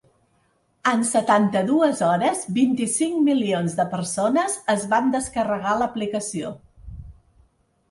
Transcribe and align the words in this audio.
En 0.91 1.03
setanta-dues 1.09 2.01
hores, 2.07 2.41
vint-i-cinc 2.55 3.21
milions 3.29 3.77
de 3.81 3.87
persones 3.93 4.57
es 4.77 4.89
van 4.97 5.15
descarregar 5.19 5.79
l’aplicació. 5.85 6.57